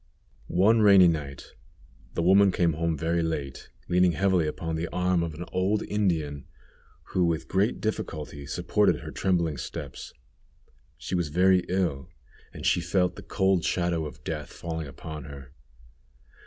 [0.47, 1.51] One rainy night
[2.15, 6.47] the woman came home very late, leaning heavily upon the arm of an old Indian,
[7.09, 10.11] who with great difficulty supported her trembling steps.
[10.97, 12.09] She was very ill,
[12.51, 15.53] and she felt the cold shadow of death falling upon her.